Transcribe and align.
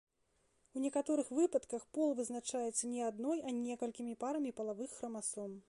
У 0.75 0.79
некаторых 0.85 1.27
выпадках 1.39 1.85
пол 1.97 2.15
вызначаецца 2.21 2.91
не 2.95 3.05
адной, 3.09 3.45
а 3.47 3.55
некалькімі 3.61 4.19
парамі 4.25 4.55
палавых 4.61 4.99
храмасом. 5.03 5.51